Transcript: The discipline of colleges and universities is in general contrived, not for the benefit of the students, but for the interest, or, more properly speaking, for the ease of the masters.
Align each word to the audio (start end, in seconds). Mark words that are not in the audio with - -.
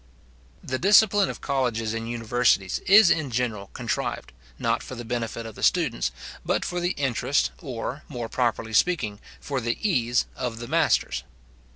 The 0.63 0.79
discipline 0.79 1.29
of 1.29 1.41
colleges 1.41 1.93
and 1.93 2.09
universities 2.09 2.79
is 2.87 3.11
in 3.11 3.29
general 3.29 3.67
contrived, 3.73 4.31
not 4.57 4.81
for 4.81 4.95
the 4.95 5.05
benefit 5.05 5.45
of 5.45 5.53
the 5.53 5.61
students, 5.61 6.09
but 6.43 6.65
for 6.65 6.79
the 6.79 6.93
interest, 6.97 7.51
or, 7.59 8.01
more 8.09 8.27
properly 8.27 8.73
speaking, 8.73 9.19
for 9.39 9.61
the 9.61 9.77
ease 9.87 10.25
of 10.35 10.57
the 10.57 10.67
masters. 10.67 11.23